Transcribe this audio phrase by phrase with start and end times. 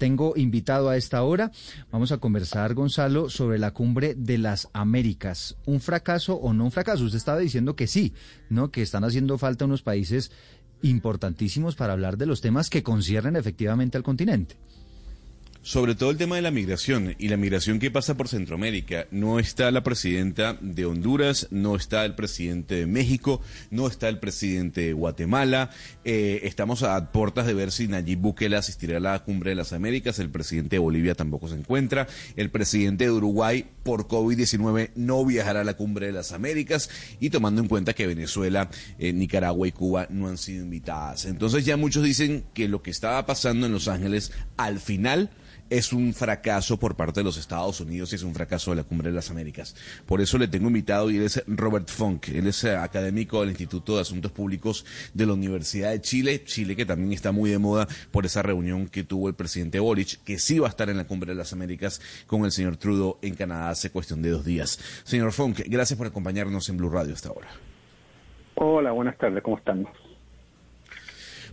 [0.00, 1.52] tengo invitado a esta hora.
[1.92, 5.58] Vamos a conversar, Gonzalo, sobre la cumbre de las Américas.
[5.66, 7.04] ¿Un fracaso o no un fracaso?
[7.04, 8.14] Usted estaba diciendo que sí,
[8.48, 8.70] ¿no?
[8.70, 10.32] Que están haciendo falta unos países
[10.80, 14.56] importantísimos para hablar de los temas que conciernen efectivamente al continente
[15.62, 19.06] sobre todo el tema de la migración y la migración que pasa por Centroamérica.
[19.10, 24.18] No está la presidenta de Honduras, no está el presidente de México, no está el
[24.18, 25.70] presidente de Guatemala.
[26.04, 29.72] Eh, estamos a puertas de ver si Nayib Bukele asistirá a la cumbre de las
[29.72, 30.18] Américas.
[30.18, 32.06] El presidente de Bolivia tampoco se encuentra.
[32.36, 36.88] El presidente de Uruguay por COVID-19 no viajará a la cumbre de las Américas
[37.20, 41.26] y tomando en cuenta que Venezuela, eh, Nicaragua y Cuba no han sido invitadas.
[41.26, 45.30] Entonces ya muchos dicen que lo que estaba pasando en Los Ángeles al final
[45.70, 48.84] es un fracaso por parte de los Estados Unidos y es un fracaso de la
[48.84, 49.74] Cumbre de las Américas.
[50.04, 53.50] Por eso le tengo invitado y él es Robert Funk, él es eh, académico del
[53.50, 54.84] Instituto de Asuntos Públicos
[55.14, 58.88] de la Universidad de Chile, Chile que también está muy de moda por esa reunión
[58.88, 61.52] que tuvo el presidente Boric, que sí va a estar en la Cumbre de las
[61.52, 64.78] Américas con el señor Trudeau en Canadá hace cuestión de dos días.
[65.04, 67.48] Señor Funk, gracias por acompañarnos en Blue Radio hasta ahora.
[68.56, 69.86] Hola, buenas tardes, ¿cómo están?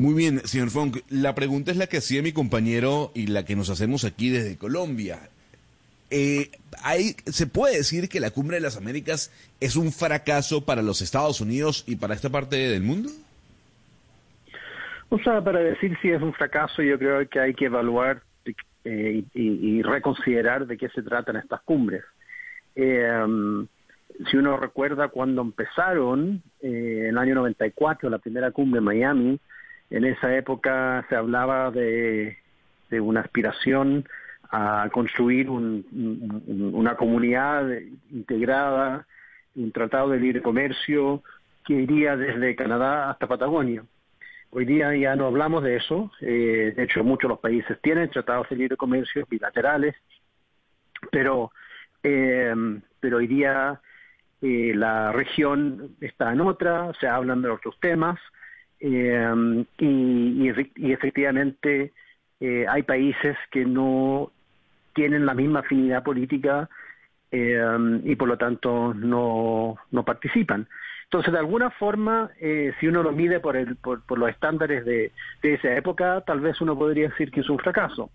[0.00, 0.96] Muy bien, señor Funk.
[1.10, 4.56] La pregunta es la que hacía mi compañero y la que nos hacemos aquí desde
[4.56, 5.28] Colombia.
[6.08, 6.48] Eh,
[7.26, 11.42] ¿Se puede decir que la Cumbre de las Américas es un fracaso para los Estados
[11.42, 13.10] Unidos y para esta parte del mundo?
[15.10, 18.22] O sea, para decir si es un fracaso, yo creo que hay que evaluar
[18.84, 22.04] eh, y, reconsiderar de qué se tratan estas cumbres.
[22.74, 23.06] Eh,
[24.30, 29.40] si uno recuerda cuando empezaron, en el año 94, la primera cumbre en Miami,
[29.90, 32.36] en esa época se hablaba de,
[32.92, 34.08] una aspiración
[34.50, 37.68] a construir una comunidad
[38.10, 39.06] integrada,
[39.54, 41.22] un tratado de libre comercio
[41.64, 43.84] que iría desde Canadá hasta Patagonia.
[44.50, 48.48] Hoy día ya no hablamos de eso, eh, de hecho muchos los países tienen tratados
[48.48, 49.94] de libre comercio bilaterales,
[51.12, 51.52] pero,
[52.02, 52.52] eh,
[52.98, 53.80] pero hoy día
[54.42, 58.18] eh, la región está en otra, se hablan de otros temas,
[58.80, 60.48] eh, y,
[60.92, 61.92] efectivamente
[62.40, 64.32] eh, hay países que no
[64.94, 66.68] tienen la misma afinidad política
[67.30, 67.62] eh,
[68.04, 70.66] y por lo tanto no, no participan.
[71.04, 72.30] Entonces, de alguna forma,
[72.78, 75.10] si uno lo mide por, el, por, los estándares de,
[75.42, 78.10] de, esa época, tal vez uno podría decir que es un fracaso.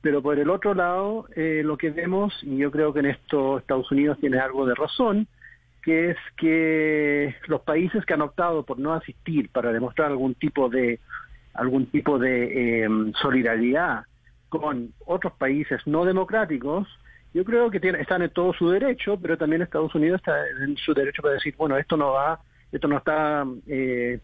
[0.00, 3.90] Pero por el otro lado, lo que vemos, y yo creo que en esto Estados
[3.90, 5.26] Unidos tiene algo de razón,
[5.86, 10.68] que es que los países que han optado por no asistir para demostrar algún tipo
[10.68, 10.98] de
[11.54, 14.02] algún tipo de em, solidaridad
[14.48, 16.88] con otros países no democráticos,
[17.32, 20.92] yo creo que están en todo su derecho, pero también Estados Unidos está en su
[20.92, 22.40] derecho para decir, bueno, esto no va,
[22.72, 24.18] esto no está, eh,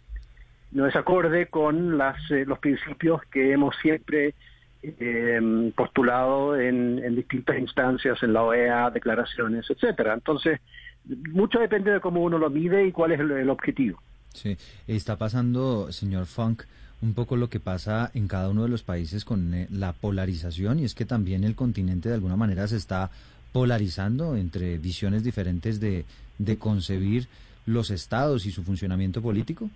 [0.73, 4.35] no es acorde con las, eh, los principios que hemos siempre
[4.83, 10.15] em, postulado en, en distintas instancias, en la OEA, declaraciones, etcétera.
[10.15, 10.61] Entonces,
[11.33, 13.99] mucho depende de cómo uno lo mide y cuál es el, objetivo.
[14.33, 16.63] Sí, está pasando, señor Funk,
[17.03, 20.79] un poco lo que pasa en cada uno de los países con eh, la polarización
[20.79, 23.11] y es que también el continente de alguna manera se está
[23.53, 26.05] polarizando entre visiones diferentes de,
[26.39, 27.27] de concebir
[27.67, 29.69] los estados y su funcionamiento político.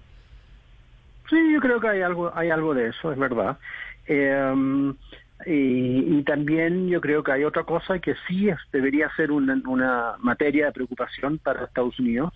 [1.29, 3.59] Sí, yo creo que hay algo, hay algo de eso, es verdad.
[4.07, 4.95] Eh,
[5.45, 10.67] y, también yo creo que hay otra cosa que sí debería ser una, una, materia
[10.67, 12.33] de preocupación para Estados Unidos,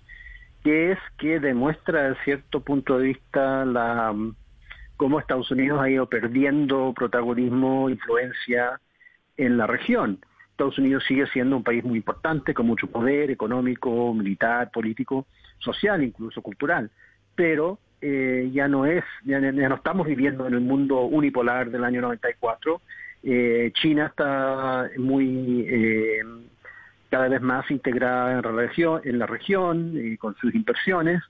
[0.62, 4.14] que es que demuestra desde cierto punto de vista la
[5.00, 8.78] cómo Estados Unidos ha ido perdiendo protagonismo, influencia
[9.38, 10.18] en la región.
[10.50, 15.26] Estados Unidos sigue siendo un país muy importante, con mucho poder económico, militar, político,
[15.58, 16.90] social, incluso cultural,
[17.34, 22.00] pero eh, ya no es, ya, no estamos viviendo en el mundo unipolar del año
[22.00, 22.80] 94.
[23.22, 26.22] Eh, China está muy eh,
[27.10, 31.22] cada vez más integrada en la región, en la región y con sus inversiones.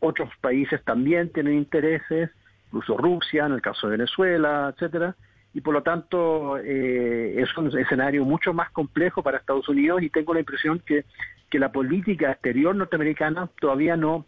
[0.00, 2.30] Otros países también tienen intereses,
[2.66, 5.14] incluso Rusia, en el caso de Venezuela, etcétera.
[5.52, 10.34] Y por lo tanto es un escenario mucho más complejo para Estados Unidos y tengo
[10.34, 11.04] la impresión que,
[11.48, 14.26] que la política exterior norteamericana todavía no,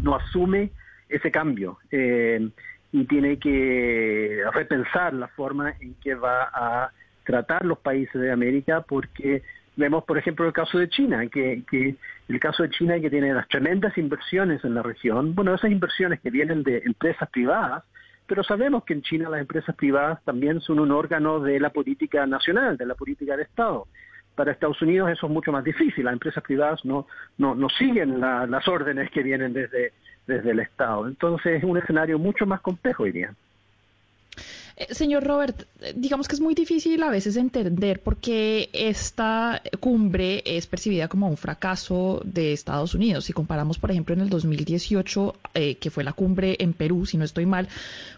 [0.00, 0.70] no asume
[1.12, 2.48] ese cambio eh,
[2.92, 6.92] y tiene que repensar la forma en que va a
[7.24, 9.42] tratar los países de América porque
[9.76, 11.96] vemos por ejemplo el caso de China que, que
[12.28, 16.20] el caso de China que tiene las tremendas inversiones en la región bueno esas inversiones
[16.20, 17.84] que vienen de empresas privadas
[18.26, 22.26] pero sabemos que en China las empresas privadas también son un órgano de la política
[22.26, 23.86] nacional de la política de Estado
[24.34, 26.04] para Estados Unidos eso es mucho más difícil.
[26.04, 27.06] Las empresas privadas no,
[27.38, 29.92] no, no siguen las órdenes que vienen desde,
[30.26, 31.06] desde el Estado.
[31.06, 33.34] Entonces es un escenario mucho más complejo, diría.
[34.76, 39.62] Eh, señor Robert, eh, digamos que es muy difícil a veces entender por qué esta
[39.80, 43.26] cumbre es percibida como un fracaso de Estados Unidos.
[43.26, 47.18] Si comparamos, por ejemplo, en el 2018, eh, que fue la cumbre en Perú, si
[47.18, 47.68] no estoy mal,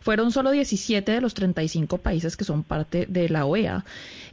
[0.00, 3.84] fueron solo 17 de los 35 países que son parte de la OEA.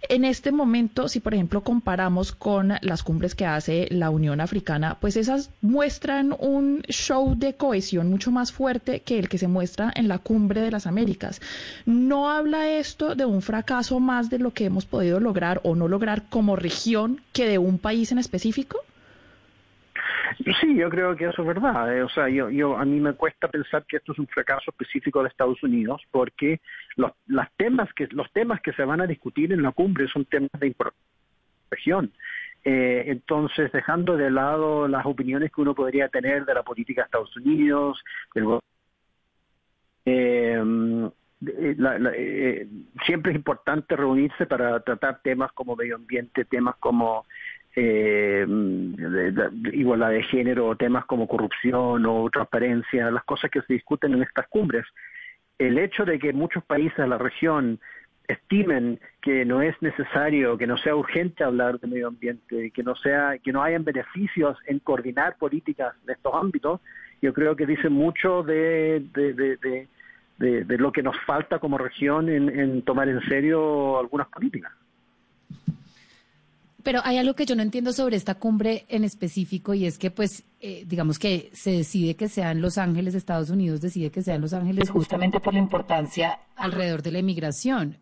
[0.10, 4.98] En este momento, si por ejemplo comparamos con las cumbres que hace la Unión Africana,
[5.00, 9.92] pues esas muestran un show de cohesión mucho más fuerte que el que se muestra
[9.96, 11.42] en la cumbre de las Américas.
[11.86, 15.88] ¿No habla esto de un fracaso más de lo que hemos podido lograr o no
[15.88, 18.80] lograr como región que de un país en específico?
[20.60, 21.96] Sí, yo creo que eso es verdad.
[21.96, 24.72] Eh, o sea, yo, yo a mí me cuesta pensar que esto es un fracaso
[24.72, 26.62] específico de Estados Unidos, porque
[26.96, 30.26] los, las temas que los temas que se van a discutir en la cumbre son
[30.26, 30.76] temas de
[31.70, 32.12] región.
[32.64, 37.06] Eh, entonces, dejando de lado las opiniones que uno podría tener de la política de
[37.06, 38.04] Estados Unidos,
[38.36, 38.60] del
[40.06, 41.12] eh,
[41.46, 42.68] eh,
[43.06, 47.26] siempre es importante reunirse para tratar temas como medio ambiente, temas como
[47.76, 48.46] eh,
[49.74, 54.48] igualdad de género, temas como corrupción o transparencia, las cosas que se discuten en estas
[54.48, 54.86] cumbres.
[55.58, 57.80] El hecho de que muchos países de la región
[58.28, 62.96] estimen que no es necesario, que no sea urgente hablar de medio ambiente, que no
[62.96, 66.82] sea, que no hayan beneficios en coordinar políticas de estos ámbitos,
[67.22, 69.88] yo creo que dice mucho de, de,
[70.42, 74.74] de, lo que nos falta como región en tomar en serio algunas políticas.
[76.84, 80.10] Pero hay algo que yo no entiendo sobre esta cumbre en específico y es que,
[80.10, 84.22] pues, eh, digamos que se decide que sea en Los Ángeles, Estados Unidos decide que
[84.22, 87.98] sea en Los Ángeles justamente por la importancia alrededor de la inmigración.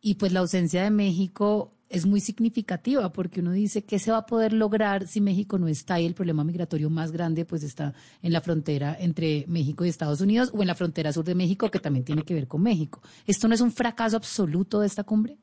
[0.00, 4.18] Y pues la ausencia de México es muy significativa porque uno dice que se va
[4.18, 7.92] a poder lograr si México no está y el problema migratorio más grande pues está
[8.22, 11.70] en la frontera entre México y Estados Unidos o en la frontera sur de México
[11.70, 13.00] que también tiene que ver con México.
[13.26, 15.36] ¿Esto no es un fracaso absoluto de esta cumbre?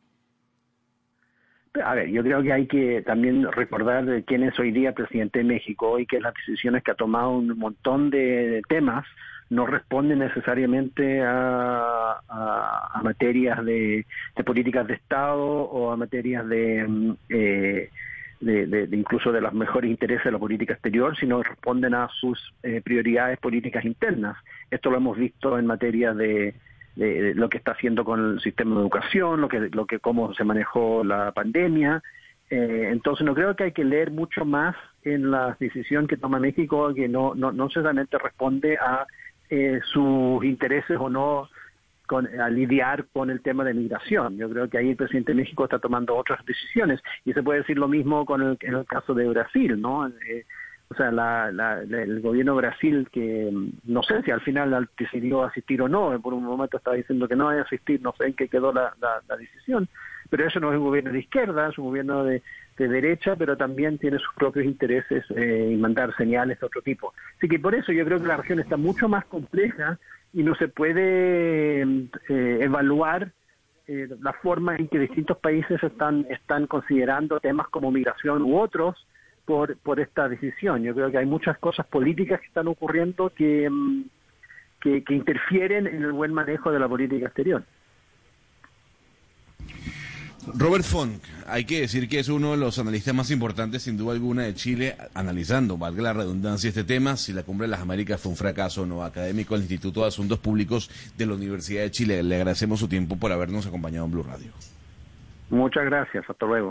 [1.85, 5.45] A ver, yo creo que hay que también recordar quién es hoy día presidente de
[5.45, 9.05] México y que las decisiones que ha tomado un montón de temas
[9.51, 14.05] no responden necesariamente a, a, materias de,
[14.45, 17.89] políticas de Estado o a materias de, mm, eh,
[18.39, 22.81] de, incluso de los mejores intereses de la política exterior, sino responden a sus eh,
[22.81, 24.37] prioridades políticas internas.
[24.71, 26.55] Esto lo hemos visto en materia de
[26.95, 30.33] de, lo que está haciendo con el sistema de educación, lo que, lo que cómo
[30.33, 32.03] se manejó la pandemia.
[32.49, 36.39] Eh, entonces no creo que hay que leer mucho más en la decisión que toma
[36.39, 39.05] México, que no, no, no necesariamente responde a
[39.51, 41.49] eh, sus intereses o no
[42.07, 44.37] con, a lidiar con el tema de migración.
[44.37, 47.59] Yo creo que ahí el presidente de México está tomando otras decisiones y se puede
[47.59, 50.07] decir lo mismo con el, en el caso de Brasil, ¿no?
[50.07, 50.45] Eh,
[50.91, 51.49] o sea, la,
[51.81, 56.19] el gobierno de Brasil, que mm, no sé si al final decidió asistir o no,
[56.21, 58.93] por un momento estaba diciendo que no a asistir, no sé en qué quedó la,
[59.37, 59.87] decisión,
[60.29, 62.41] pero eso no es un gobierno de izquierda, es un gobierno de,
[62.87, 67.13] derecha, pero también tiene sus propios intereses eh, y mandar señales de otro tipo.
[67.37, 69.99] Así que por eso yo creo que la región está mucho más compleja
[70.33, 73.31] y no se puede eh, evaluar
[73.87, 78.95] eh, la forma en que distintos países están, están considerando temas como migración u otros
[79.45, 80.83] por, por esta decisión.
[80.83, 84.03] Yo creo que hay muchas cosas políticas que están ocurriendo que, mm,
[84.79, 87.63] que, interfieren en el buen manejo de la política exterior.
[90.55, 94.13] Robert Funk, hay que decir que es uno de los analistas más importantes, sin duda
[94.13, 98.19] alguna, de Chile, analizando, valga la redundancia, este tema, si la Cumbre de las Américas
[98.19, 101.91] fue un fracaso o no, académico del Instituto de Asuntos Públicos de la Universidad de
[101.91, 102.23] Chile.
[102.23, 104.51] Le agradecemos su tiempo por habernos acompañado en Blue Radio.
[105.49, 106.69] Muchas gracias, hasta luego.